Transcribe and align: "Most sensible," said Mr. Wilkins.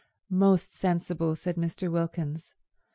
"Most 0.31 0.73
sensible," 0.73 1.35
said 1.35 1.57
Mr. 1.57 1.87
Wilkins. 1.91 2.55